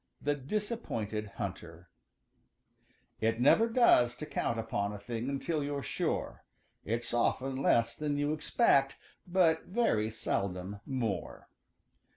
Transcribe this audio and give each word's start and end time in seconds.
THE 0.19 0.33
DISAPPOINTED 0.33 1.27
HUNTER 1.35 1.87
```It 3.21 3.39
never 3.39 3.69
does 3.69 4.15
to 4.15 4.25
count 4.25 4.57
upon 4.57 4.93
````A 4.93 4.99
thing 4.99 5.29
until 5.29 5.63
you're 5.63 5.83
sure. 5.83 6.43
```It's 6.87 7.13
often 7.13 7.55
less 7.55 7.95
than 7.95 8.17
you 8.17 8.33
expect, 8.33 8.97
````But 9.31 9.65
very 9.65 10.09
seldom 10.09 10.79
more. 10.87 11.49